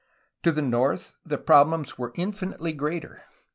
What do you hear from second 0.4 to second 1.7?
To the north the pro